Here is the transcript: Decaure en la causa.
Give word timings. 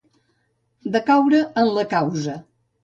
Decaure 0.95 1.43
en 1.65 1.71
la 1.79 1.87
causa. 1.97 2.41